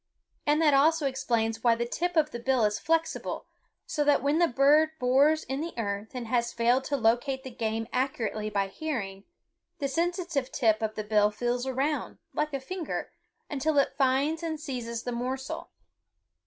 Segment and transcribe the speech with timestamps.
[0.47, 3.45] And that also explains why the tip of the bill is flexible,
[3.85, 7.51] so that when the bird bores in the earth and has failed to locate the
[7.51, 9.25] game accurately by hearing,
[9.77, 13.11] the sensitive tip of the bill feels around, like a finger,
[13.47, 15.69] until it finds and seizes the morsel.